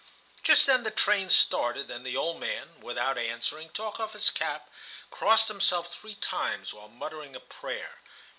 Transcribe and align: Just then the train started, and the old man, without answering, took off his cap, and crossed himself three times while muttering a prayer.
Just 0.41 0.65
then 0.65 0.81
the 0.83 0.89
train 0.89 1.29
started, 1.29 1.91
and 1.91 2.03
the 2.03 2.17
old 2.17 2.39
man, 2.39 2.79
without 2.81 3.19
answering, 3.19 3.69
took 3.69 3.99
off 3.99 4.13
his 4.13 4.31
cap, 4.31 4.63
and 5.03 5.11
crossed 5.11 5.47
himself 5.47 5.93
three 5.93 6.15
times 6.15 6.73
while 6.73 6.89
muttering 6.89 7.35
a 7.35 7.39
prayer. 7.39 7.99